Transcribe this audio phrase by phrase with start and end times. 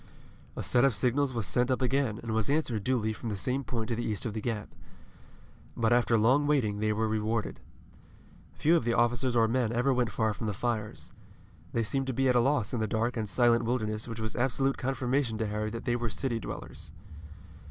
[0.55, 3.63] A set of signals was sent up again and was answered duly from the same
[3.63, 4.69] point to the east of the Gap.
[5.77, 7.59] But after long waiting, they were rewarded.
[8.55, 11.11] Few of the officers or men ever went far from the fires.
[11.71, 14.35] They seemed to be at a loss in the dark and silent wilderness which was
[14.35, 16.91] absolute confirmation to Harry that they were city dwellers.